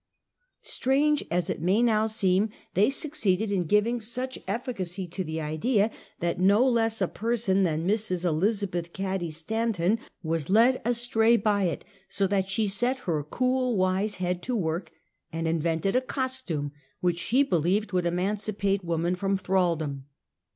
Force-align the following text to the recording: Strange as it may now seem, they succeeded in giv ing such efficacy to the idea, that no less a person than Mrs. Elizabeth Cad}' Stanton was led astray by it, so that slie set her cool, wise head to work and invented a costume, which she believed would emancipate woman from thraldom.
Strange 0.63 1.23
as 1.29 1.47
it 1.47 1.61
may 1.61 1.83
now 1.83 2.07
seem, 2.07 2.49
they 2.73 2.89
succeeded 2.89 3.51
in 3.51 3.65
giv 3.65 3.85
ing 3.85 4.01
such 4.01 4.39
efficacy 4.47 5.05
to 5.05 5.23
the 5.23 5.39
idea, 5.39 5.91
that 6.21 6.39
no 6.39 6.67
less 6.67 7.03
a 7.03 7.07
person 7.07 7.61
than 7.61 7.87
Mrs. 7.87 8.25
Elizabeth 8.25 8.93
Cad}' 8.93 9.31
Stanton 9.31 9.99
was 10.23 10.49
led 10.49 10.81
astray 10.85 11.37
by 11.37 11.65
it, 11.65 11.85
so 12.09 12.25
that 12.25 12.47
slie 12.47 12.67
set 12.67 12.97
her 13.05 13.23
cool, 13.23 13.77
wise 13.77 14.15
head 14.15 14.41
to 14.41 14.55
work 14.55 14.91
and 15.31 15.47
invented 15.47 15.95
a 15.95 16.01
costume, 16.01 16.71
which 17.01 17.19
she 17.19 17.43
believed 17.43 17.91
would 17.91 18.07
emancipate 18.07 18.83
woman 18.83 19.13
from 19.15 19.37
thraldom. 19.37 20.05